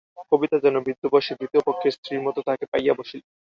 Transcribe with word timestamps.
কবিতা 0.31 0.57
যেন 0.65 0.75
বৃদ্ধ 0.85 1.03
বয়সের 1.11 1.37
দ্বিতীয় 1.39 1.63
পক্ষের 1.67 1.93
স্ত্রীর 1.95 2.21
মতো 2.23 2.39
তাহাকে 2.45 2.65
পাইয়া 2.71 2.93
বসিল। 2.99 3.21